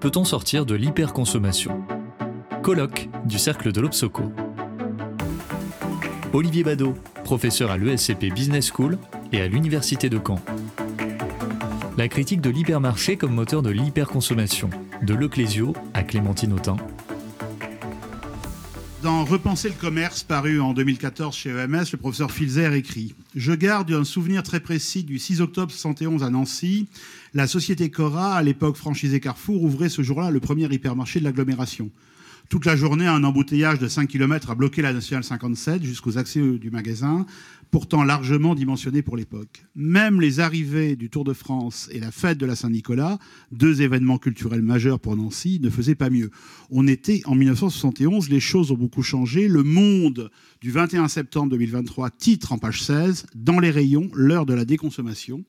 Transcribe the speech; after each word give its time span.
peut-on 0.00 0.24
sortir 0.24 0.66
de 0.66 0.74
l'hyperconsommation? 0.74 1.82
Colloque 2.62 3.08
du 3.24 3.38
Cercle 3.38 3.72
de 3.72 3.80
l'Obsoco. 3.80 4.24
Olivier 6.32 6.64
Badeau, 6.64 6.94
professeur 7.24 7.70
à 7.70 7.78
l'ESCP 7.78 8.32
Business 8.34 8.70
School 8.70 8.98
et 9.32 9.40
à 9.40 9.48
l'Université 9.48 10.08
de 10.08 10.18
Caen. 10.24 10.40
La 11.96 12.08
critique 12.08 12.40
de 12.40 12.50
l'hypermarché 12.50 13.16
comme 13.16 13.34
moteur 13.34 13.62
de 13.62 13.70
l'hyperconsommation, 13.70 14.68
de 15.02 15.14
Leclésio 15.14 15.74
à 15.94 16.02
Clémentine 16.02 16.52
Autain. 16.52 16.76
Dans 19.02 19.24
Repenser 19.24 19.68
le 19.68 19.74
commerce, 19.74 20.24
paru 20.24 20.60
en 20.60 20.72
2014 20.74 21.34
chez 21.34 21.50
EMS, 21.50 21.84
le 21.92 21.96
professeur 21.96 22.30
Filzer 22.30 22.74
écrit 22.74 23.14
Je 23.36 23.52
garde 23.52 23.92
un 23.92 24.04
souvenir 24.04 24.42
très 24.42 24.60
précis 24.60 25.04
du 25.04 25.18
6 25.18 25.42
octobre 25.42 25.70
71 25.70 26.22
à 26.22 26.30
Nancy. 26.30 26.86
La 27.34 27.46
société 27.46 27.90
Cora, 27.90 28.34
à 28.34 28.42
l'époque 28.42 28.76
franchisée 28.76 29.20
Carrefour, 29.20 29.62
ouvrait 29.62 29.90
ce 29.90 30.00
jour-là 30.00 30.30
le 30.30 30.40
premier 30.40 30.64
hypermarché 30.72 31.20
de 31.20 31.24
l'agglomération. 31.24 31.90
Toute 32.48 32.64
la 32.64 32.76
journée, 32.76 33.08
un 33.08 33.24
embouteillage 33.24 33.80
de 33.80 33.88
5 33.88 34.08
km 34.08 34.50
a 34.50 34.54
bloqué 34.54 34.80
la 34.80 34.92
Nationale 34.92 35.24
57 35.24 35.82
jusqu'aux 35.82 36.16
accès 36.16 36.40
du 36.40 36.70
magasin, 36.70 37.26
pourtant 37.72 38.04
largement 38.04 38.54
dimensionné 38.54 39.02
pour 39.02 39.16
l'époque. 39.16 39.64
Même 39.74 40.20
les 40.20 40.38
arrivées 40.38 40.94
du 40.94 41.10
Tour 41.10 41.24
de 41.24 41.32
France 41.32 41.88
et 41.90 41.98
la 41.98 42.12
fête 42.12 42.38
de 42.38 42.46
la 42.46 42.54
Saint-Nicolas, 42.54 43.18
deux 43.50 43.82
événements 43.82 44.18
culturels 44.18 44.62
majeurs 44.62 45.00
pour 45.00 45.16
Nancy, 45.16 45.58
ne 45.60 45.70
faisaient 45.70 45.96
pas 45.96 46.08
mieux. 46.08 46.30
On 46.70 46.86
était 46.86 47.20
en 47.24 47.34
1971, 47.34 48.30
les 48.30 48.38
choses 48.38 48.70
ont 48.70 48.76
beaucoup 48.76 49.02
changé. 49.02 49.48
Le 49.48 49.64
Monde 49.64 50.30
du 50.60 50.70
21 50.70 51.08
septembre 51.08 51.50
2023 51.50 52.10
titre 52.10 52.52
en 52.52 52.58
page 52.58 52.80
16 52.82 53.26
Dans 53.34 53.58
les 53.58 53.72
rayons, 53.72 54.08
l'heure 54.14 54.46
de 54.46 54.54
la 54.54 54.64
déconsommation 54.64 55.44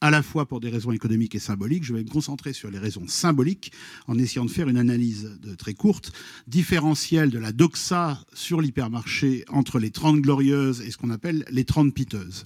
à 0.00 0.10
la 0.10 0.22
fois 0.22 0.46
pour 0.46 0.60
des 0.60 0.68
raisons 0.68 0.92
économiques 0.92 1.34
et 1.34 1.38
symboliques. 1.38 1.84
Je 1.84 1.94
vais 1.94 2.02
me 2.02 2.08
concentrer 2.08 2.52
sur 2.52 2.70
les 2.70 2.78
raisons 2.78 3.06
symboliques 3.06 3.72
en 4.06 4.18
essayant 4.18 4.44
de 4.44 4.50
faire 4.50 4.68
une 4.68 4.76
analyse 4.76 5.38
de, 5.42 5.54
très 5.54 5.74
courte, 5.74 6.12
différentielle 6.46 7.30
de 7.30 7.38
la 7.38 7.52
doxa 7.52 8.20
sur 8.34 8.60
l'hypermarché 8.60 9.44
entre 9.48 9.78
les 9.78 9.90
30 9.90 10.20
glorieuses 10.20 10.82
et 10.82 10.90
ce 10.90 10.98
qu'on 10.98 11.10
appelle 11.10 11.44
les 11.50 11.64
30 11.64 11.94
piteuses 11.94 12.42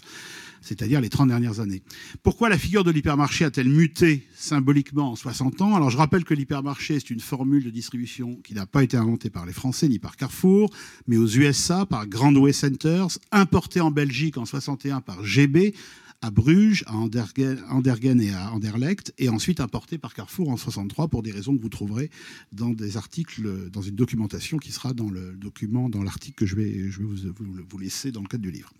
c'est-à-dire 0.63 1.01
les 1.01 1.09
30 1.09 1.29
dernières 1.29 1.61
années. 1.61 1.83
Pourquoi 2.23 2.49
la 2.49 2.59
figure 2.59 2.85
de 2.85 2.91
l'hypermarché 2.91 3.45
a-t-elle 3.47 3.69
muté 3.69 4.27
symboliquement 4.35 5.13
en 5.13 5.17
60 5.17 5.63
ans? 5.63 5.75
Alors 5.75 5.91
je 5.91 5.97
rappelle 5.97 6.25
que 6.25 6.35
l'hypermarché, 6.35 7.01
c'est 7.01 7.11
une 7.11 7.21
formule 7.21 7.65
de 7.65 7.71
distribution 7.71 8.37
qui 8.45 8.55
n'a 8.55 8.67
pas 8.67 8.83
été 8.83 8.97
inventée 8.97 9.31
par 9.31 9.47
les 9.47 9.53
Français 9.53 9.89
ni 9.89 9.99
par 9.99 10.17
Carrefour, 10.17 10.71
mais 11.07 11.17
aux 11.17 11.27
USA 11.27 11.87
par 11.87 12.07
Grandway 12.07 12.53
Centers, 12.53 13.19
importée 13.33 13.81
en 13.81 13.91
Belgique 13.91 14.37
en 14.37 14.45
61 14.45 15.01
par 15.01 15.25
GB, 15.25 15.75
à 16.23 16.31
Bruges, 16.31 16.85
à 16.87 16.97
Andergen, 16.97 18.21
et 18.21 18.33
à 18.33 18.53
Anderlecht, 18.53 19.15
et 19.19 19.29
ensuite 19.29 19.61
importé 19.61 19.97
par 19.97 20.15
Carrefour 20.15 20.51
en 20.51 20.57
63 20.57 21.09
pour 21.09 21.23
des 21.23 21.31
raisons 21.31 21.57
que 21.57 21.63
vous 21.63 21.69
trouverez 21.69 22.11
dans 22.53 22.71
des 22.71 22.97
articles, 22.97 23.71
dans 23.71 23.83
une 23.83 23.95
documentation 23.95 24.59
qui 24.59 24.73
sera 24.73 24.93
dans 24.93 25.09
le 25.09 25.33
document, 25.33 25.89
dans 25.89 26.03
l'article 26.03 26.37
que 26.37 26.47
je 26.47 26.57
vais, 26.57 26.91
vous, 26.99 27.79
laisser 27.79 28.13
dans 28.13 28.21
le 28.21 28.29
cadre 28.29 28.43
du 28.43 28.51
livre. 28.51 28.73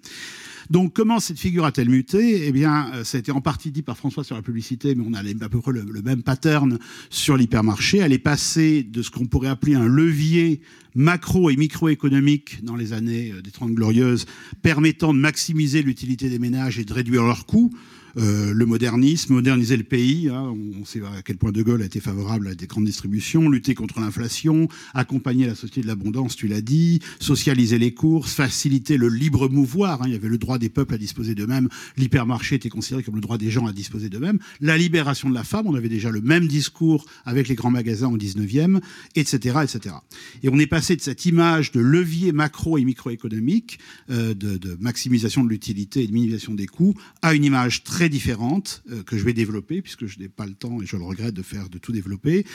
Donc, 0.71 0.95
comment 0.95 1.19
cette 1.19 1.41
figure 1.41 1.65
a-t-elle 1.65 1.91
muté? 1.91 2.47
Eh 2.47 2.53
bien, 2.53 2.93
euh, 2.95 3.03
ça 3.03 3.17
a 3.17 3.19
été 3.19 3.33
en 3.33 3.41
partie 3.41 3.73
dit 3.73 3.83
par 3.83 3.97
François 3.97 4.23
sur 4.23 4.37
la 4.37 4.43
publicité, 4.43 4.95
mais 4.95 5.05
on 5.05 5.15
a 5.15 5.19
à 5.19 5.49
peu 5.49 5.61
près 5.61 5.73
le, 5.73 6.03
même 6.03 6.23
pattern 6.23 6.79
sur 7.11 7.37
l'hypermarché. 7.37 7.99
Elle 7.99 8.13
est 8.13 8.19
passée 8.19 8.85
de 8.85 9.03
ce 9.03 9.11
qu'on 9.11 9.27
pourrait 9.27 9.49
appeler 9.49 9.75
un 9.75 9.89
levier 9.89 10.61
macro 10.95 11.51
et 11.51 11.57
microéconomique 11.57 12.65
dans 12.65 12.77
les 12.77 12.93
années 12.93 13.33
euh, 13.33 13.43
des 13.43 13.51
Trente 13.51 13.73
Glorieuses, 13.73 14.27
permettant 14.63 15.13
de 15.13 15.19
maximiser 15.19 15.83
l'utilité 15.83 16.31
des 16.31 16.39
ménages 16.39 16.79
et 16.79 16.85
de 16.85 16.93
réduire 16.93 17.25
leurs 17.25 17.47
coûts, 17.47 17.73
euh, 18.17 18.53
le 18.53 18.67
modernisme, 18.67 19.35
moderniser 19.35 19.77
le 19.77 19.85
pays. 19.85 20.29
Hein, 20.29 20.55
on 20.81 20.85
sait 20.85 21.01
à 21.01 21.23
quel 21.23 21.37
point 21.37 21.53
De 21.53 21.63
Gaulle 21.63 21.83
a 21.83 21.85
été 21.85 22.01
favorable 22.01 22.49
à 22.49 22.55
des 22.55 22.67
grandes 22.67 22.85
distributions, 22.85 23.49
lutter 23.49 23.75
contre 23.75 24.01
l'inflation, 24.01 24.69
accompagner 24.95 25.47
la 25.47 25.55
société 25.55 25.83
de 25.83 25.87
l'abondance, 25.87 26.37
tu 26.37 26.49
l'as 26.49 26.61
dit, 26.61 27.01
socialiser 27.19 27.79
les 27.79 27.93
courses, 27.93 28.33
faciliter 28.33 28.97
le 28.97 29.09
libre 29.09 29.49
mouvoir. 29.49 30.03
Hein, 30.03 30.07
il 30.07 30.13
y 30.13 30.17
avait 30.17 30.29
le 30.29 30.39
droit 30.39 30.59
des 30.59 30.69
peuples 30.69 30.95
à 30.95 30.99
disposer 30.99 31.35
d'eux-mêmes. 31.35 31.69
L'hypermarché 31.97 32.57
était 32.57 32.69
considéré 32.69 33.03
comme 33.03 33.17
le 33.17 33.21
droit 33.21 33.39
des 33.39 33.51
gens 33.51 33.67
à 33.67 33.73
disposer 33.73 34.09
d'eux-mêmes. 34.09 34.39
La 34.61 34.77
libération 34.77 35.29
de 35.29 35.35
la 35.35 35.45
femme, 35.45 35.67
on 35.67 35.75
avait 35.75 35.89
déjà 35.89 36.11
le 36.11 36.21
même 36.21 36.49
discours 36.49 37.05
avec 37.25 37.49
les 37.49 37.55
grands 37.55 37.71
magasins 37.71 38.09
au 38.09 38.19
19e, 38.19 38.81
etc., 39.15 39.59
etc. 39.63 39.95
Et 40.43 40.49
on 40.49 40.59
est 40.59 40.67
passé 40.67 40.97
de 40.97 41.01
cette 41.01 41.27
image 41.27 41.73
de 41.73 41.81
levier 41.81 42.33
macro 42.33 42.79
et 42.79 42.85
microéconomique, 42.85 43.79
euh, 44.11 44.35
de, 44.35 44.57
de 44.57 44.77
maximisation 44.81 45.45
de 45.45 45.49
l'utilité 45.49 46.03
et 46.03 46.07
de 46.07 46.13
minimisation 46.13 46.55
des 46.55 46.67
coûts, 46.67 46.95
à 47.23 47.35
une 47.35 47.45
image 47.45 47.85
très 47.85 48.00
très 48.01 48.09
différente 48.09 48.83
euh, 48.91 49.03
que 49.03 49.19
je 49.19 49.25
vais 49.25 49.35
développer, 49.35 49.83
puisque 49.83 50.07
je 50.07 50.19
n'ai 50.19 50.31
pas 50.31 50.47
le 50.47 50.55
temps 50.55 50.81
et 50.81 50.87
je 50.87 50.97
le 50.97 51.05
regrette 51.05 51.35
de 51.35 51.43
faire 51.43 51.69
de 51.69 51.77
tout 51.77 51.93
développer, 51.93 52.47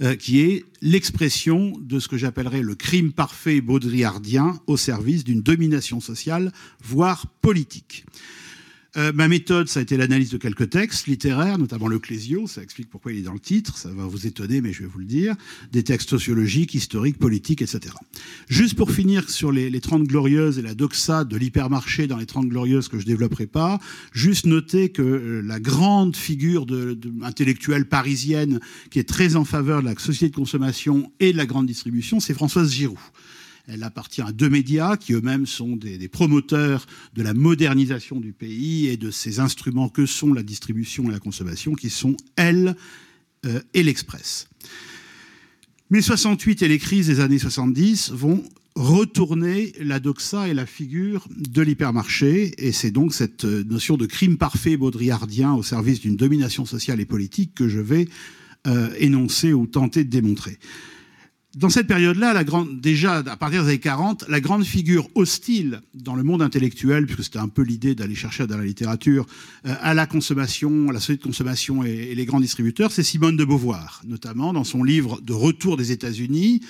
euh, 0.00 0.16
qui 0.16 0.40
est 0.40 0.64
l'expression 0.80 1.74
de 1.78 2.00
ce 2.00 2.08
que 2.08 2.16
j'appellerais 2.16 2.62
le 2.62 2.74
crime 2.74 3.12
parfait 3.12 3.60
baudrillardien 3.60 4.58
au 4.66 4.78
service 4.78 5.22
d'une 5.22 5.42
domination 5.42 6.00
sociale, 6.00 6.54
voire 6.82 7.26
politique. 7.42 8.06
Euh, 8.96 9.12
ma 9.12 9.26
méthode, 9.26 9.68
ça 9.68 9.80
a 9.80 9.82
été 9.82 9.96
l'analyse 9.96 10.30
de 10.30 10.36
quelques 10.36 10.70
textes 10.70 11.08
littéraires, 11.08 11.58
notamment 11.58 11.88
le 11.88 11.98
Clésio, 11.98 12.46
ça 12.46 12.62
explique 12.62 12.88
pourquoi 12.88 13.12
il 13.12 13.18
est 13.18 13.22
dans 13.22 13.32
le 13.32 13.40
titre, 13.40 13.76
ça 13.76 13.88
va 13.90 14.04
vous 14.04 14.26
étonner, 14.26 14.60
mais 14.60 14.72
je 14.72 14.82
vais 14.82 14.88
vous 14.88 15.00
le 15.00 15.04
dire, 15.04 15.34
des 15.72 15.82
textes 15.82 16.10
sociologiques, 16.10 16.74
historiques, 16.74 17.18
politiques, 17.18 17.60
etc. 17.60 17.94
Juste 18.48 18.76
pour 18.76 18.92
finir 18.92 19.28
sur 19.28 19.50
les, 19.50 19.68
les 19.68 19.80
30 19.80 20.04
glorieuses 20.04 20.60
et 20.60 20.62
la 20.62 20.74
doxa 20.74 21.24
de 21.24 21.36
l'hypermarché 21.36 22.06
dans 22.06 22.18
les 22.18 22.26
30 22.26 22.48
glorieuses 22.48 22.88
que 22.88 23.00
je 23.00 23.06
développerai 23.06 23.48
pas, 23.48 23.80
juste 24.12 24.46
noter 24.46 24.90
que 24.90 25.02
euh, 25.02 25.42
la 25.42 25.58
grande 25.58 26.14
figure 26.14 26.64
de, 26.64 26.94
de, 26.94 27.12
intellectuelle 27.24 27.88
parisienne 27.88 28.60
qui 28.90 29.00
est 29.00 29.08
très 29.08 29.34
en 29.34 29.44
faveur 29.44 29.80
de 29.80 29.86
la 29.86 29.98
société 29.98 30.30
de 30.30 30.36
consommation 30.36 31.10
et 31.18 31.32
de 31.32 31.36
la 31.36 31.46
grande 31.46 31.66
distribution, 31.66 32.20
c'est 32.20 32.34
Françoise 32.34 32.70
Giroud. 32.70 32.98
Elle 33.66 33.82
appartient 33.82 34.20
à 34.20 34.32
deux 34.32 34.50
médias 34.50 34.96
qui 34.96 35.14
eux-mêmes 35.14 35.46
sont 35.46 35.76
des, 35.76 36.08
promoteurs 36.08 36.86
de 37.14 37.22
la 37.22 37.32
modernisation 37.32 38.20
du 38.20 38.32
pays 38.32 38.88
et 38.88 38.96
de 38.96 39.10
ces 39.10 39.40
instruments 39.40 39.88
que 39.88 40.04
sont 40.04 40.34
la 40.34 40.42
distribution 40.42 41.08
et 41.08 41.12
la 41.12 41.18
consommation, 41.18 41.72
qui 41.74 41.88
sont 41.88 42.16
Elle 42.36 42.76
euh, 43.46 43.60
et 43.72 43.82
l'Express. 43.82 44.48
1068 45.90 46.62
et 46.62 46.68
les 46.68 46.78
crises 46.78 47.06
des 47.06 47.20
années 47.20 47.38
70 47.38 48.10
vont 48.10 48.44
retourner 48.74 49.72
la 49.80 50.00
doxa 50.00 50.48
et 50.48 50.54
la 50.54 50.66
figure 50.66 51.26
de 51.30 51.62
l'hypermarché, 51.62 52.54
et 52.58 52.72
c'est 52.72 52.90
donc 52.90 53.14
cette 53.14 53.44
notion 53.44 53.96
de 53.96 54.04
crime 54.04 54.36
parfait 54.36 54.76
baudrillardien 54.76 55.54
au 55.54 55.62
service 55.62 56.00
d'une 56.00 56.16
domination 56.16 56.66
sociale 56.66 57.00
et 57.00 57.04
politique 57.04 57.54
que 57.54 57.68
je 57.68 57.80
vais 57.80 58.08
euh, 58.66 58.90
énoncer 58.98 59.52
ou 59.52 59.66
tenter 59.66 60.04
de 60.04 60.10
démontrer 60.10 60.58
dans 61.56 61.70
cette 61.70 61.86
période-là, 61.86 62.44
déjà 62.80 63.16
à 63.18 63.36
partir 63.36 63.62
des 63.62 63.70
années 63.70 63.78
40, 63.78 64.24
la 64.28 64.40
grande 64.40 64.64
figure 64.64 65.08
hostile 65.14 65.80
dans 65.94 66.14
le 66.14 66.22
monde 66.22 66.42
intellectuel, 66.42 67.06
puisque 67.06 67.24
c'était 67.24 67.38
un 67.38 67.48
peu 67.48 67.62
l'idée 67.62 67.94
d'aller 67.94 68.14
chercher 68.14 68.46
dans 68.46 68.56
la 68.56 68.64
littérature, 68.64 69.26
euh, 69.66 69.74
à 69.80 69.94
la 69.94 70.06
consommation, 70.06 70.90
à 70.90 70.92
la 70.92 71.00
société 71.00 71.18
de 71.18 71.24
consommation 71.24 71.84
et, 71.84 71.90
et 71.90 72.14
les 72.14 72.24
grands 72.24 72.40
distributeurs, 72.40 72.92
c'est 72.92 73.02
Simone 73.02 73.36
de 73.36 73.44
Beauvoir, 73.44 74.02
notamment 74.06 74.52
dans 74.52 74.64
son 74.64 74.82
livre 74.82 75.20
De 75.20 75.32
retour 75.32 75.76
des 75.76 75.92
États-Unis, 75.92 76.60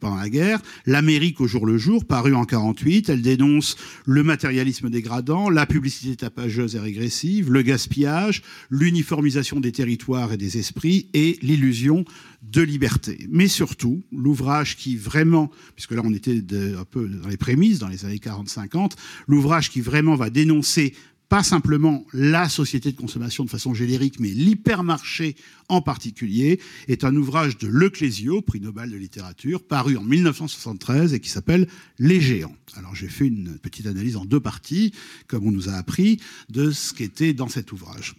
pendant 0.00 0.16
la 0.16 0.28
guerre, 0.28 0.60
L'Amérique 0.86 1.40
au 1.40 1.46
jour 1.46 1.66
le 1.66 1.78
jour, 1.78 2.04
paru 2.04 2.34
en 2.34 2.44
48. 2.44 3.08
Elle 3.08 3.22
dénonce 3.22 3.76
le 4.06 4.22
matérialisme 4.22 4.90
dégradant, 4.90 5.50
la 5.50 5.66
publicité 5.66 6.16
tapageuse 6.16 6.76
et 6.76 6.78
régressive, 6.78 7.50
le 7.50 7.62
gaspillage, 7.62 8.42
l'uniformisation 8.70 9.60
des 9.60 9.72
territoires 9.72 10.32
et 10.32 10.36
des 10.36 10.58
esprits 10.58 11.08
et 11.14 11.38
l'illusion 11.42 12.04
de 12.50 12.62
liberté. 12.62 13.26
Mais 13.30 13.48
surtout, 13.48 14.02
l'ouvrage 14.12 14.76
qui 14.76 14.96
vraiment, 14.96 15.50
puisque 15.74 15.92
là 15.92 16.02
on 16.04 16.12
était 16.12 16.42
un 16.78 16.84
peu 16.84 17.08
dans 17.08 17.28
les 17.28 17.36
prémices, 17.36 17.78
dans 17.78 17.88
les 17.88 18.04
années 18.04 18.16
40-50, 18.18 18.92
l'ouvrage 19.26 19.70
qui 19.70 19.80
vraiment 19.80 20.14
va 20.14 20.30
dénoncer 20.30 20.94
pas 21.28 21.42
simplement 21.42 22.04
la 22.12 22.48
société 22.48 22.92
de 22.92 22.96
consommation 22.96 23.44
de 23.44 23.50
façon 23.50 23.74
générique, 23.74 24.20
mais 24.20 24.28
l'hypermarché 24.28 25.36
en 25.68 25.80
particulier, 25.80 26.60
est 26.88 27.04
un 27.04 27.16
ouvrage 27.16 27.58
de 27.58 27.68
Leclésio, 27.68 28.42
prix 28.42 28.60
Nobel 28.60 28.90
de 28.90 28.96
littérature, 28.96 29.62
paru 29.66 29.96
en 29.96 30.04
1973 30.04 31.14
et 31.14 31.20
qui 31.20 31.30
s'appelle 31.30 31.66
Les 31.98 32.20
géants. 32.20 32.54
Alors 32.76 32.94
j'ai 32.94 33.08
fait 33.08 33.26
une 33.26 33.58
petite 33.58 33.86
analyse 33.86 34.16
en 34.16 34.24
deux 34.24 34.40
parties, 34.40 34.92
comme 35.26 35.46
on 35.46 35.52
nous 35.52 35.68
a 35.68 35.72
appris, 35.72 36.20
de 36.50 36.70
ce 36.70 36.92
qu'était 36.92 37.32
dans 37.32 37.48
cet 37.48 37.72
ouvrage 37.72 38.14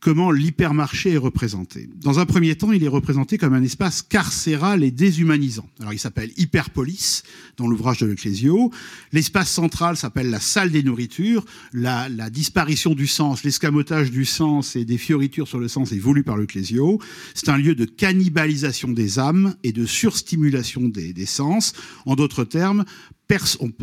comment 0.00 0.30
l'hypermarché 0.30 1.12
est 1.12 1.18
représenté. 1.18 1.88
Dans 1.96 2.18
un 2.18 2.26
premier 2.26 2.54
temps, 2.54 2.72
il 2.72 2.84
est 2.84 2.88
représenté 2.88 3.38
comme 3.38 3.54
un 3.54 3.62
espace 3.62 4.02
carcéral 4.02 4.84
et 4.84 4.90
déshumanisant. 4.90 5.68
Alors, 5.80 5.92
il 5.92 5.98
s'appelle 5.98 6.30
Hyperpolis, 6.36 7.22
dans 7.56 7.66
l'ouvrage 7.66 7.98
de 7.98 8.06
Leclésio. 8.06 8.70
L'espace 9.12 9.50
central 9.50 9.96
s'appelle 9.96 10.30
la 10.30 10.40
salle 10.40 10.70
des 10.70 10.82
nourritures. 10.82 11.44
La, 11.72 12.08
disparition 12.30 12.94
du 12.94 13.06
sens, 13.06 13.44
l'escamotage 13.44 14.10
du 14.10 14.24
sens 14.24 14.76
et 14.76 14.84
des 14.84 14.98
fioritures 14.98 15.48
sur 15.48 15.58
le 15.58 15.68
sens 15.68 15.92
est 15.92 15.98
voulu 15.98 16.22
par 16.22 16.36
Leclésio. 16.36 17.00
C'est 17.34 17.48
un 17.48 17.56
lieu 17.56 17.74
de 17.74 17.84
cannibalisation 17.84 18.88
des 18.88 19.18
âmes 19.18 19.54
et 19.62 19.72
de 19.72 19.86
surstimulation 19.86 20.82
des, 20.82 21.12
des 21.12 21.26
sens. 21.26 21.72
En 22.04 22.16
d'autres 22.16 22.44
termes, 22.44 22.84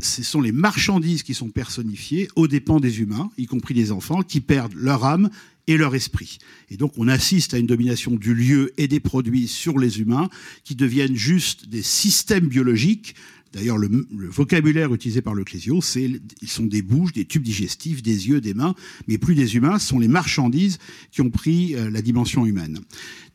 ce 0.01 0.23
sont 0.23 0.41
les 0.41 0.51
marchandises 0.51 1.23
qui 1.23 1.33
sont 1.33 1.49
personnifiées 1.49 2.29
aux 2.35 2.47
dépens 2.47 2.79
des 2.79 3.01
humains, 3.01 3.29
y 3.37 3.45
compris 3.45 3.73
des 3.73 3.91
enfants, 3.91 4.21
qui 4.21 4.39
perdent 4.39 4.73
leur 4.73 5.03
âme 5.03 5.29
et 5.67 5.77
leur 5.77 5.95
esprit. 5.95 6.39
Et 6.69 6.77
donc 6.77 6.93
on 6.97 7.07
assiste 7.07 7.53
à 7.53 7.57
une 7.57 7.67
domination 7.67 8.11
du 8.11 8.33
lieu 8.33 8.73
et 8.77 8.87
des 8.87 8.99
produits 8.99 9.47
sur 9.47 9.79
les 9.79 9.99
humains 9.99 10.29
qui 10.63 10.75
deviennent 10.75 11.15
juste 11.15 11.69
des 11.69 11.83
systèmes 11.83 12.47
biologiques 12.47 13.15
D'ailleurs, 13.53 13.77
le, 13.77 13.87
vocabulaire 14.11 14.93
utilisé 14.95 15.21
par 15.21 15.35
le 15.35 15.43
Clésio, 15.43 15.79
c'est 15.79 16.09
ils 16.41 16.47
sont 16.47 16.65
des 16.65 16.81
bouches, 16.81 17.13
des 17.13 17.25
tubes 17.25 17.43
digestifs, 17.43 18.01
des 18.01 18.27
yeux, 18.27 18.41
des 18.41 18.55
mains, 18.55 18.73
mais 19.07 19.19
plus 19.19 19.35
des 19.35 19.55
humains, 19.55 19.77
ce 19.77 19.89
sont 19.89 19.99
les 19.99 20.07
marchandises 20.07 20.79
qui 21.11 21.21
ont 21.21 21.29
pris 21.29 21.75
euh, 21.75 21.91
la 21.91 22.01
dimension 22.01 22.47
humaine. 22.47 22.79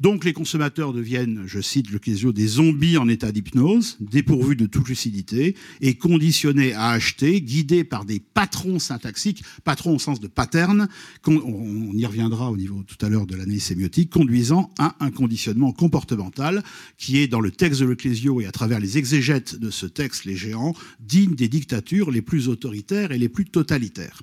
Donc 0.00 0.24
les 0.24 0.32
consommateurs 0.32 0.92
deviennent, 0.92 1.44
je 1.46 1.60
cite 1.60 1.90
le 1.90 2.00
Clésio, 2.00 2.32
des 2.32 2.46
zombies 2.46 2.98
en 2.98 3.08
état 3.08 3.30
d'hypnose, 3.30 3.96
dépourvus 4.00 4.56
de 4.56 4.66
toute 4.66 4.88
lucidité 4.88 5.54
et 5.80 5.94
conditionnés 5.94 6.72
à 6.72 6.90
acheter, 6.90 7.40
guidés 7.40 7.84
par 7.84 8.04
des 8.04 8.20
patrons 8.20 8.78
syntaxiques, 8.80 9.44
patrons 9.64 9.94
au 9.94 9.98
sens 9.98 10.18
de 10.18 10.28
pattern, 10.28 10.88
on, 11.26 11.92
y 11.94 12.06
reviendra 12.06 12.50
au 12.50 12.56
niveau 12.56 12.82
tout 12.84 13.04
à 13.04 13.08
l'heure 13.08 13.26
de 13.26 13.36
l'année 13.36 13.58
sémiotique, 13.58 14.10
conduisant 14.10 14.72
à 14.78 14.96
un 15.00 15.10
conditionnement 15.10 15.72
comportemental 15.72 16.62
qui 16.96 17.18
est 17.18 17.28
dans 17.28 17.40
le 17.40 17.50
texte 17.50 17.80
de 17.80 17.86
l'Ecclésio 17.86 18.40
et 18.40 18.46
à 18.46 18.52
travers 18.52 18.80
les 18.80 18.98
exégètes 18.98 19.56
de 19.58 19.70
ce 19.70 19.86
texte 19.86 20.07
les 20.24 20.36
géants, 20.36 20.74
dignes 21.00 21.34
des 21.34 21.48
dictatures 21.48 22.10
les 22.10 22.22
plus 22.22 22.48
autoritaires 22.48 23.12
et 23.12 23.18
les 23.18 23.28
plus 23.28 23.44
totalitaires. 23.44 24.22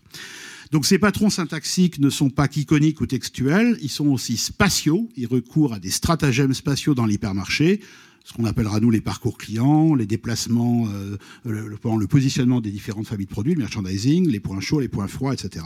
Donc 0.72 0.86
ces 0.86 0.98
patrons 0.98 1.30
syntaxiques 1.30 2.00
ne 2.00 2.10
sont 2.10 2.30
pas 2.30 2.48
qu'iconiques 2.48 3.02
ou 3.02 3.06
textuels, 3.06 3.78
ils 3.82 3.90
sont 3.90 4.08
aussi 4.08 4.38
spatiaux, 4.38 5.10
ils 5.16 5.28
recourent 5.28 5.74
à 5.74 5.80
des 5.80 5.92
stratagèmes 5.92 6.54
spatiaux 6.54 6.96
dans 6.96 7.06
l'hypermarché, 7.06 7.82
ce 8.26 8.34
qu'on 8.34 8.46
appellera 8.46 8.80
nous 8.80 8.90
les 8.90 9.02
parcours 9.02 9.38
clients, 9.38 9.94
les 9.94 10.08
déplacements, 10.08 10.88
euh, 10.90 11.18
le, 11.46 12.08
positionnement 12.08 12.60
des 12.60 12.72
différentes 12.72 13.06
familles 13.06 13.28
de 13.28 13.32
produits, 13.32 13.54
le 13.54 13.60
merchandising, 13.60 14.28
les 14.28 14.40
points 14.40 14.60
chauds, 14.60 14.80
les 14.80 14.88
points 14.88 15.08
froids, 15.08 15.34
etc. 15.34 15.64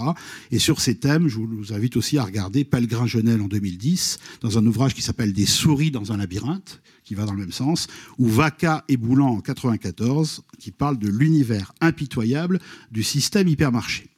Et 0.52 0.60
sur 0.60 0.82
ces 0.82 0.96
thèmes, 0.96 1.30
je 1.30 1.38
vous 1.40 1.74
invite 1.74 1.96
aussi 1.96 2.18
à 2.18 2.24
regarder 2.24 2.66
Pellegrin 2.66 3.08
Genel 3.08 3.42
en 3.42 3.48
2010, 3.48 4.20
dans 4.42 4.58
un 4.58 4.66
ouvrage 4.66 4.94
qui 4.94 5.02
s'appelle 5.02 5.32
Des 5.32 5.46
souris 5.46 5.90
dans 5.90 6.12
un 6.12 6.18
labyrinthe, 6.18 6.82
qui 7.06 7.16
va 7.16 7.26
dans 7.26 7.34
le 7.34 7.40
même 7.40 7.54
sens, 7.54 7.88
ou 8.18 8.28
Vaca 8.28 8.84
et 8.90 8.98
Boulan 8.98 9.30
en 9.30 9.40
94, 9.40 10.44
qui 10.60 10.72
parle 10.72 11.00
de 11.00 11.08
l'univers 11.08 11.74
impitoyable 11.80 12.60
du 12.92 13.04
système 13.04 13.48
hypermarché. 13.48 14.10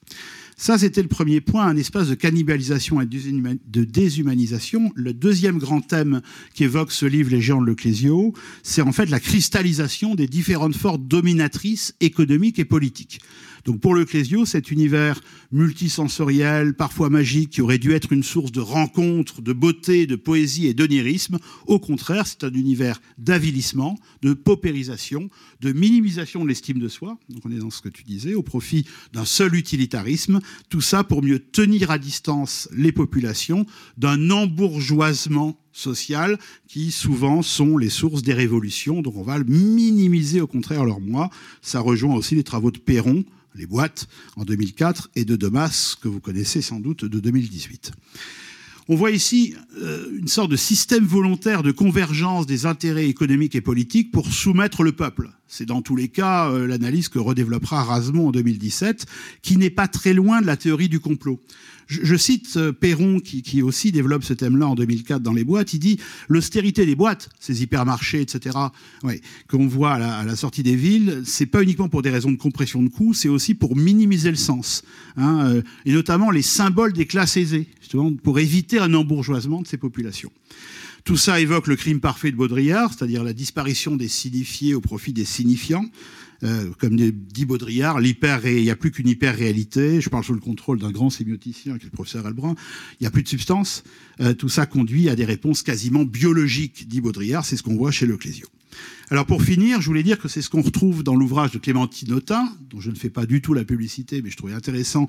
Ça, 0.62 0.78
c'était 0.78 1.02
le 1.02 1.08
premier 1.08 1.42
point, 1.42 1.66
un 1.66 1.76
espace 1.76 2.08
de 2.08 2.14
cannibalisation 2.14 3.02
et 3.02 3.08
de 3.08 3.84
déshumanisation. 3.84 4.92
Le 4.94 5.12
deuxième 5.12 5.58
grand 5.58 5.82
thème 5.82 6.22
qu'évoque 6.54 6.92
ce 6.92 7.08
livre, 7.08 7.32
Les 7.32 7.42
géants 7.42 7.64
de 7.64 7.68
l'Ecclésio, 7.68 8.36
c'est 8.62 8.84
en 8.84 8.92
fait 8.92 9.10
la 9.10 9.20
cristallisation 9.20 10.14
des 10.14 10.28
différentes 10.28 10.76
forces 10.76 11.00
dominatrices 11.00 11.96
économiques 12.00 12.60
et 12.60 12.66
politiques. 12.66 13.22
Donc 13.66 13.80
pour 13.80 13.94
le 13.94 14.06
Clésio, 14.06 14.46
cet 14.46 14.72
univers 14.72 15.22
multisensoriel, 15.52 16.74
parfois 16.74 17.10
magique, 17.10 17.52
qui 17.52 17.62
aurait 17.62 17.78
dû 17.78 17.92
être 17.94 18.12
une 18.14 18.24
source 18.24 18.52
de 18.52 18.62
rencontres, 18.62 19.42
de 19.42 19.54
beauté, 19.54 20.08
de 20.08 20.16
poésie 20.16 20.68
et 20.68 20.74
d'onirisme, 20.74 21.38
au 21.68 21.80
contraire, 21.80 22.26
c'est 22.26 22.44
un 22.44 22.54
univers 22.54 23.02
d'avilissement, 23.18 23.98
de 24.22 24.34
paupérisation, 24.34 25.30
de 25.60 25.72
minimisation 25.72 26.44
de 26.44 26.50
l'estime 26.50 26.80
de 26.80 26.88
soi, 26.88 27.18
donc 27.30 27.46
on 27.46 27.52
est 27.52 27.60
dans 27.60 27.70
ce 27.70 27.82
que 27.82 27.90
tu 27.90 28.04
disais, 28.04 28.34
au 28.34 28.44
profit 28.44 28.86
d'un 29.14 29.26
seul 29.26 29.56
utilitarisme, 29.56 30.40
tout 30.70 30.82
ça 30.82 31.04
pour 31.04 31.22
mieux 31.24 31.40
tenir 31.40 31.92
à 31.92 31.98
distance 31.98 32.70
les 32.76 32.92
populations 32.92 33.66
d'un 33.98 34.32
embourgeoisement 34.32 35.61
social 35.74 36.38
qui 36.68 36.92
souvent 36.92 37.42
sont 37.42 37.78
les 37.78 37.90
sources 37.90 38.24
des 38.24 38.34
révolutions. 38.34 39.02
Donc 39.02 39.16
on 39.16 39.24
va 39.24 39.40
minimiser 39.40 40.42
au 40.42 40.48
contraire 40.48 40.86
leur 40.86 41.00
moi. 41.00 41.30
Ça 41.62 41.80
rejoint 41.80 42.16
aussi 42.16 42.36
les 42.36 42.44
travaux 42.44 42.72
de 42.72 42.80
Perron 42.80 43.24
les 43.56 43.66
boîtes, 43.66 44.08
en 44.38 44.44
2004, 44.44 45.10
et 45.16 45.26
de 45.26 45.36
Domas, 45.36 45.96
que 46.02 46.08
vous 46.08 46.20
connaissez 46.20 46.62
sans 46.62 46.80
doute, 46.80 47.06
de 47.06 47.20
2018. 47.20 47.92
On 48.88 48.96
voit 48.96 49.12
ici 49.12 49.56
euh, 49.80 50.18
une 50.18 50.28
sorte 50.28 50.52
de 50.52 50.56
système 50.56 51.06
volontaire 51.06 51.64
de 51.64 51.72
convergence 51.72 52.46
des 52.46 52.66
intérêts 52.66 53.08
économiques 53.08 53.56
et 53.56 53.62
politiques 53.62 54.12
pour 54.12 54.28
soumettre 54.28 54.84
le 54.84 54.92
peuple. 54.92 55.30
C'est 55.48 55.66
dans 55.66 55.82
tous 55.82 55.96
les 55.96 56.08
cas 56.08 56.50
euh, 56.50 56.66
l'analyse 56.68 57.08
que 57.08 57.20
redéveloppera 57.20 57.84
Rasmont 57.84 58.30
en 58.30 58.32
2017, 58.32 59.06
qui 59.42 59.58
n'est 59.58 59.70
pas 59.70 59.88
très 59.88 60.14
loin 60.14 60.42
de 60.42 60.48
la 60.48 60.58
théorie 60.58 60.90
du 60.90 61.00
complot. 61.00 61.40
Je, 61.92 62.16
cite 62.16 62.56
euh, 62.56 62.72
Perron, 62.72 63.20
qui, 63.20 63.62
aussi 63.62 63.92
développe 63.92 64.24
ce 64.24 64.34
thème-là 64.34 64.68
en 64.68 64.76
2004 64.76 65.22
dans 65.22 65.34
les 65.34 65.44
boîtes. 65.44 65.74
Il 65.74 65.80
dit 65.80 66.00
l'austérité 66.30 66.86
des 66.86 66.96
boîtes, 66.96 67.30
ces 67.42 67.64
hypermarchés, 67.64 68.22
etc., 68.22 68.58
qu'on 69.50 69.68
voit 69.68 69.94
à 69.96 70.24
la, 70.24 70.36
sortie 70.38 70.64
des 70.64 70.76
villes, 70.76 71.22
c'est 71.26 71.46
pas 71.46 71.62
uniquement 71.62 71.90
pour 71.90 72.02
des 72.02 72.10
raisons 72.10 72.32
de 72.32 72.38
compression 72.38 72.82
de 72.82 72.88
coûts, 72.88 73.14
c'est 73.14 73.28
aussi 73.28 73.56
pour 73.56 73.76
minimiser 73.76 74.30
le 74.30 74.38
sens, 74.38 74.84
hein, 75.18 75.46
euh, 75.48 75.62
et 75.86 75.92
notamment 75.92 76.32
les 76.32 76.42
symboles 76.42 76.94
des 76.94 77.06
classes 77.06 77.36
aisées, 77.36 77.68
justement 77.82 78.14
pour 78.14 78.40
éviter 78.40 78.80
un 78.80 78.94
embourgeoisement 78.94 79.62
de 79.62 79.68
ces 79.68 79.78
populations. 79.78 80.32
Tout 81.04 81.18
ça 81.18 81.42
évoque 81.42 81.68
le 81.68 81.76
crime 81.76 82.00
parfait 82.00 82.32
de 82.32 82.38
Baudrillard, 82.38 82.94
c'est-à-dire 82.94 83.24
la 83.24 83.34
disparition 83.34 83.98
des 83.98 84.08
signifiés 84.08 84.76
au 84.76 84.82
profit 84.82 85.12
des 85.12 85.26
signifiants. 85.26 85.86
Euh, 86.44 86.72
comme 86.80 86.96
dit 86.96 87.46
Baudrillard, 87.46 88.00
l'hyper, 88.00 88.46
il 88.48 88.64
n'y 88.64 88.70
a 88.70 88.76
plus 88.76 88.92
qu'une 88.92 89.08
hyper-réalité. 89.08 90.02
Je 90.02 90.10
parle 90.10 90.24
sous 90.24 90.34
le 90.34 90.40
contrôle 90.40 90.80
d'un 90.80 90.92
grand 90.92 91.10
sémioticien, 91.10 91.78
qui 91.78 91.86
est 91.86 91.90
le 91.90 91.92
professeur 91.92 92.28
Elbrun. 92.28 92.56
Il 93.00 93.04
n'y 93.04 93.08
a 93.08 93.12
plus 93.12 93.24
de 93.24 93.28
substance. 93.28 93.84
Euh, 94.20 94.34
tout 94.34 94.50
ça 94.50 94.66
conduit 94.66 95.10
à 95.10 95.16
des 95.16 95.26
réponses 95.26 95.64
quasiment 95.64 96.04
biologiques, 96.04 96.88
dit 96.88 97.02
Baudrillard. 97.02 97.46
C'est 97.46 97.58
ce 97.58 97.64
qu'on 97.64 97.76
voit 97.76 97.92
chez 97.92 98.06
le 98.06 98.18
Clésio. 98.18 98.48
Alors 99.10 99.26
pour 99.26 99.44
finir, 99.44 99.82
je 99.82 99.88
voulais 99.88 100.04
dire 100.04 100.18
que 100.18 100.30
c'est 100.30 100.42
ce 100.42 100.50
qu'on 100.50 100.62
retrouve 100.62 101.04
dans 101.04 101.16
l'ouvrage 101.16 101.52
de 101.52 101.58
Clémentine 101.58 102.14
Autain, 102.14 102.50
dont 102.70 102.80
je 102.80 102.90
ne 102.92 102.96
fais 102.96 103.10
pas 103.10 103.26
du 103.26 103.42
tout 103.42 103.54
la 103.54 103.66
publicité, 103.66 104.22
mais 104.22 104.30
je 104.30 104.38
trouvais 104.38 104.54
intéressant 104.54 105.06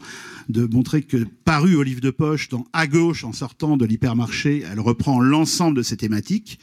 de 0.49 0.67
montrer 0.67 1.03
que 1.03 1.25
paru 1.45 1.77
au 1.77 1.85
livre 1.85 2.01
de 2.01 2.11
poche, 2.11 2.49
dans 2.49 2.67
À 2.73 2.89
gauche, 2.89 3.23
en 3.23 3.33
sortant 3.33 3.77
de 3.77 3.85
l'hypermarché, 3.85 4.65
elle 4.69 4.81
reprend 4.81 5.21
l'ensemble 5.21 5.77
de 5.77 5.83
ces 5.83 5.97
thématiques. 5.97 6.59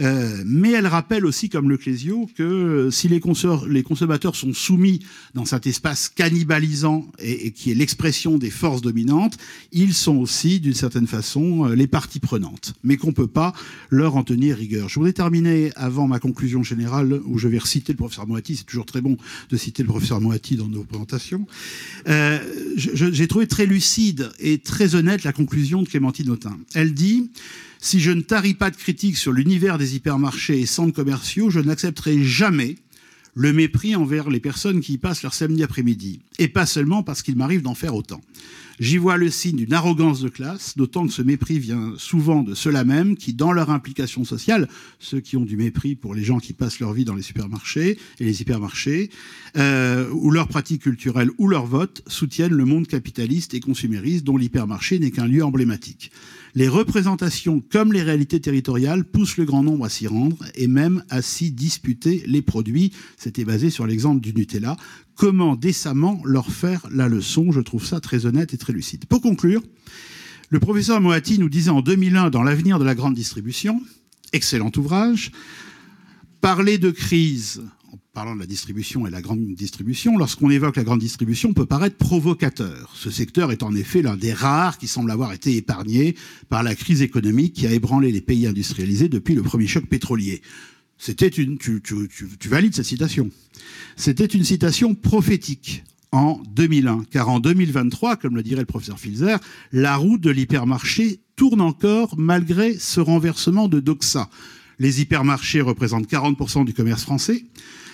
Euh, 0.00 0.42
mais 0.44 0.72
elle 0.72 0.86
rappelle 0.86 1.24
aussi, 1.24 1.48
comme 1.48 1.68
le 1.68 1.76
Clésio, 1.76 2.28
que 2.36 2.88
si 2.90 3.08
les, 3.08 3.20
les, 3.68 3.82
consommateurs 3.82 4.36
sont 4.36 4.52
soumis 4.52 5.00
dans 5.34 5.44
cet 5.44 5.66
espace 5.66 6.08
cannibalisant 6.08 7.06
et, 7.18 7.52
qui 7.52 7.70
est 7.70 7.74
l'expression 7.74 8.38
des 8.38 8.50
forces 8.50 8.82
dominantes, 8.82 9.36
ils 9.72 9.94
sont 9.94 10.16
aussi, 10.16 10.60
d'une 10.60 10.74
certaine 10.74 11.06
façon, 11.06 11.66
euh, 11.66 11.74
les 11.74 11.86
parties 11.86 12.20
prenantes, 12.20 12.74
mais 12.84 12.96
qu'on 12.96 13.08
ne 13.08 13.12
peut 13.12 13.26
pas 13.26 13.52
leur 13.90 14.16
en 14.16 14.24
tenir 14.24 14.56
rigueur. 14.56 14.88
Je 14.88 14.96
voudrais 14.96 15.12
terminer 15.12 15.72
avant 15.76 16.06
ma 16.06 16.18
conclusion 16.18 16.62
générale, 16.62 17.20
où 17.24 17.38
je 17.38 17.48
vais 17.48 17.58
reciter 17.58 17.92
le 17.92 17.98
professeur 17.98 18.26
Moati. 18.26 18.56
C'est 18.56 18.64
toujours 18.64 18.86
très 18.86 19.00
bon 19.00 19.16
de 19.50 19.56
citer 19.56 19.82
le 19.82 19.88
professeur 19.88 20.20
Moati 20.20 20.56
dans 20.56 20.68
nos 20.68 20.84
présentations. 20.84 21.46
Euh, 22.08 22.38
J'ai 22.76 23.28
trouvé 23.28 23.46
très 23.46 23.66
lucide 23.66 24.30
et 24.38 24.58
très 24.58 24.94
honnête 24.94 25.24
la 25.24 25.32
conclusion 25.32 25.82
de 25.82 25.88
Clémentine 25.88 26.30
Autain. 26.30 26.56
Elle 26.74 26.94
dit 26.94 27.30
si 27.86 28.00
je 28.00 28.10
ne 28.10 28.20
taris 28.20 28.54
pas 28.54 28.72
de 28.72 28.76
critiques 28.76 29.16
sur 29.16 29.32
l'univers 29.32 29.78
des 29.78 29.94
hypermarchés 29.94 30.60
et 30.60 30.66
centres 30.66 30.92
commerciaux, 30.92 31.50
je 31.50 31.60
n'accepterai 31.60 32.24
jamais 32.24 32.74
le 33.34 33.52
mépris 33.52 33.94
envers 33.94 34.28
les 34.28 34.40
personnes 34.40 34.80
qui 34.80 34.94
y 34.94 34.98
passent 34.98 35.22
leur 35.22 35.34
samedi 35.34 35.62
après-midi. 35.62 36.18
Et 36.40 36.48
pas 36.48 36.66
seulement 36.66 37.04
parce 37.04 37.22
qu'il 37.22 37.36
m'arrive 37.36 37.62
d'en 37.62 37.76
faire 37.76 37.94
autant. 37.94 38.20
J'y 38.78 38.98
vois 38.98 39.16
le 39.16 39.30
signe 39.30 39.56
d'une 39.56 39.72
arrogance 39.72 40.20
de 40.20 40.28
classe, 40.28 40.76
d'autant 40.76 41.06
que 41.06 41.12
ce 41.12 41.22
mépris 41.22 41.58
vient 41.58 41.94
souvent 41.96 42.42
de 42.42 42.54
ceux-là 42.54 42.84
même 42.84 43.16
qui, 43.16 43.32
dans 43.32 43.52
leur 43.52 43.70
implication 43.70 44.24
sociale, 44.24 44.68
ceux 44.98 45.20
qui 45.20 45.36
ont 45.38 45.44
du 45.46 45.56
mépris 45.56 45.94
pour 45.94 46.14
les 46.14 46.22
gens 46.22 46.38
qui 46.38 46.52
passent 46.52 46.80
leur 46.80 46.92
vie 46.92 47.06
dans 47.06 47.14
les 47.14 47.22
supermarchés 47.22 47.98
et 48.20 48.24
les 48.24 48.42
hypermarchés, 48.42 49.10
euh, 49.56 50.10
ou 50.12 50.30
leurs 50.30 50.48
pratiques 50.48 50.82
culturelles 50.82 51.30
ou 51.38 51.48
leur 51.48 51.64
vote, 51.64 52.02
soutiennent 52.06 52.52
le 52.52 52.66
monde 52.66 52.86
capitaliste 52.86 53.54
et 53.54 53.60
consumériste 53.60 54.24
dont 54.24 54.36
l'hypermarché 54.36 54.98
n'est 54.98 55.10
qu'un 55.10 55.26
lieu 55.26 55.42
emblématique. 55.42 56.10
Les 56.54 56.68
représentations 56.68 57.62
comme 57.70 57.92
les 57.92 58.02
réalités 58.02 58.40
territoriales 58.40 59.04
poussent 59.04 59.36
le 59.36 59.44
grand 59.44 59.62
nombre 59.62 59.84
à 59.84 59.88
s'y 59.90 60.06
rendre 60.06 60.38
et 60.54 60.68
même 60.68 61.04
à 61.10 61.20
s'y 61.20 61.50
disputer 61.50 62.22
les 62.26 62.40
produits. 62.40 62.92
C'était 63.18 63.44
basé 63.44 63.68
sur 63.68 63.86
l'exemple 63.86 64.22
du 64.22 64.32
Nutella. 64.32 64.76
Comment 65.16 65.56
décemment 65.56 66.20
leur 66.24 66.50
faire 66.52 66.86
la 66.92 67.08
leçon 67.08 67.50
Je 67.50 67.60
trouve 67.60 67.84
ça 67.84 68.00
très 68.00 68.26
honnête 68.26 68.52
et 68.52 68.58
très 68.58 68.74
lucide. 68.74 69.06
Pour 69.06 69.22
conclure, 69.22 69.62
le 70.50 70.60
professeur 70.60 71.00
Moati 71.00 71.38
nous 71.38 71.48
disait 71.48 71.70
en 71.70 71.80
2001 71.80 72.28
dans 72.28 72.42
L'avenir 72.42 72.78
de 72.78 72.84
la 72.84 72.94
grande 72.94 73.14
distribution, 73.14 73.80
excellent 74.34 74.70
ouvrage, 74.76 75.32
parler 76.42 76.76
de 76.76 76.90
crise 76.90 77.62
parlant 78.16 78.34
de 78.34 78.40
la 78.40 78.46
distribution 78.46 79.06
et 79.06 79.10
la 79.10 79.20
grande 79.20 79.44
distribution, 79.54 80.16
lorsqu'on 80.16 80.48
évoque 80.48 80.76
la 80.76 80.84
grande 80.84 81.00
distribution, 81.00 81.52
peut 81.52 81.66
paraître 81.66 81.98
provocateur. 81.98 82.90
Ce 82.94 83.10
secteur 83.10 83.52
est 83.52 83.62
en 83.62 83.74
effet 83.74 84.00
l'un 84.00 84.16
des 84.16 84.32
rares 84.32 84.78
qui 84.78 84.88
semble 84.88 85.10
avoir 85.10 85.34
été 85.34 85.54
épargné 85.54 86.14
par 86.48 86.62
la 86.62 86.74
crise 86.74 87.02
économique 87.02 87.52
qui 87.52 87.66
a 87.66 87.72
ébranlé 87.72 88.12
les 88.12 88.22
pays 88.22 88.46
industrialisés 88.46 89.10
depuis 89.10 89.34
le 89.34 89.42
premier 89.42 89.66
choc 89.66 89.84
pétrolier. 89.84 90.40
C'était 90.98 91.28
une, 91.28 91.58
tu, 91.58 91.80
valides 92.46 92.74
cette 92.74 92.86
citation. 92.86 93.30
C'était 93.96 94.26
une 94.26 94.44
citation 94.44 94.94
prophétique 94.94 95.84
en 96.12 96.40
2001, 96.54 97.04
car 97.10 97.28
en 97.28 97.40
2023, 97.40 98.16
comme 98.16 98.36
le 98.36 98.42
dirait 98.42 98.60
le 98.60 98.66
professeur 98.66 98.98
Filzer, 98.98 99.38
la 99.72 99.96
route 99.96 100.20
de 100.20 100.30
l'hypermarché 100.30 101.20
tourne 101.34 101.60
encore 101.60 102.14
malgré 102.16 102.78
ce 102.78 103.00
renversement 103.00 103.68
de 103.68 103.80
Doxa. 103.80 104.30
Les 104.78 105.00
hypermarchés 105.00 105.60
représentent 105.60 106.08
40% 106.08 106.64
du 106.64 106.72
commerce 106.72 107.02
français. 107.02 107.44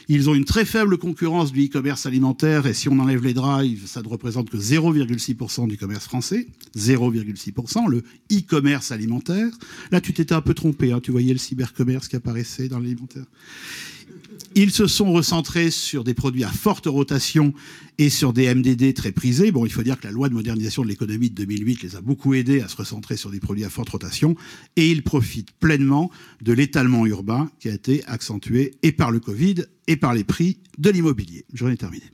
Ils 0.08 0.28
ont 0.28 0.34
une 0.34 0.44
très 0.44 0.64
faible 0.64 0.98
concurrence 0.98 1.52
du 1.52 1.66
e-commerce 1.66 2.06
alimentaire 2.06 2.66
et 2.66 2.74
si 2.74 2.88
on 2.88 2.98
enlève 2.98 3.22
les 3.22 3.34
drives, 3.34 3.86
ça 3.86 4.02
ne 4.02 4.08
représente 4.08 4.50
que 4.50 4.56
0,6% 4.56 5.68
du 5.68 5.76
commerce 5.76 6.04
français. 6.04 6.46
0,6%, 6.76 7.88
le 7.88 8.02
e-commerce 8.32 8.92
alimentaire. 8.92 9.50
Là, 9.90 10.00
tu 10.00 10.12
t'étais 10.12 10.34
un 10.34 10.40
peu 10.40 10.54
trompé, 10.54 10.92
hein, 10.92 11.00
tu 11.00 11.10
voyais 11.10 11.32
le 11.32 11.38
cybercommerce 11.38 12.08
qui 12.08 12.16
apparaissait 12.16 12.68
dans 12.68 12.78
l'alimentaire. 12.78 13.24
Ils 14.54 14.70
se 14.70 14.86
sont 14.86 15.12
recentrés 15.12 15.70
sur 15.70 16.04
des 16.04 16.14
produits 16.14 16.44
à 16.44 16.50
forte 16.50 16.86
rotation 16.86 17.54
et 17.98 18.10
sur 18.10 18.32
des 18.32 18.52
MDD 18.54 18.94
très 18.94 19.12
prisés. 19.12 19.50
Bon, 19.50 19.64
il 19.64 19.72
faut 19.72 19.82
dire 19.82 19.98
que 19.98 20.06
la 20.06 20.12
loi 20.12 20.28
de 20.28 20.34
modernisation 20.34 20.82
de 20.82 20.88
l'économie 20.88 21.30
de 21.30 21.34
2008 21.34 21.82
les 21.82 21.96
a 21.96 22.00
beaucoup 22.00 22.34
aidés 22.34 22.60
à 22.60 22.68
se 22.68 22.76
recentrer 22.76 23.16
sur 23.16 23.30
des 23.30 23.40
produits 23.40 23.64
à 23.64 23.70
forte 23.70 23.90
rotation 23.90 24.36
et 24.76 24.90
ils 24.90 25.02
profitent 25.02 25.52
pleinement 25.52 26.10
de 26.42 26.52
l'étalement 26.52 27.06
urbain 27.06 27.50
qui 27.60 27.68
a 27.68 27.72
été 27.72 28.04
accentué 28.06 28.74
et 28.82 28.92
par 28.92 29.10
le 29.10 29.20
Covid 29.20 29.64
et 29.86 29.96
par 29.96 30.14
les 30.14 30.24
prix 30.24 30.58
de 30.78 30.90
l'immobilier. 30.90 31.44
J'en 31.54 31.68
ai 31.68 31.76
terminé. 31.76 32.04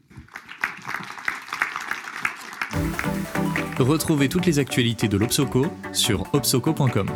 Retrouvez 3.78 4.28
toutes 4.28 4.46
les 4.46 4.58
actualités 4.58 5.08
de 5.08 5.16
l'Obsoco 5.16 5.66
sur 5.92 6.24
obsoco.com. 6.34 7.08